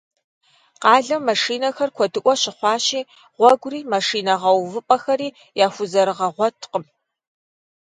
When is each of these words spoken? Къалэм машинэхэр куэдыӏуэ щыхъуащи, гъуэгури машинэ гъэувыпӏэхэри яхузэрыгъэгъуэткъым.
Къалэм 0.81 1.21
машинэхэр 1.29 1.89
куэдыӏуэ 1.95 2.33
щыхъуащи, 2.41 3.01
гъуэгури 3.37 3.79
машинэ 3.93 4.35
гъэувыпӏэхэри 4.41 5.29
яхузэрыгъэгъуэткъым. 5.65 6.83